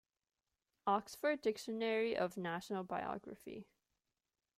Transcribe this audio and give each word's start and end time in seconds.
"Oxford 0.87 1.41
Dictionary 1.43 2.17
of 2.17 2.35
National 2.35 2.83
Biography". 2.83 3.67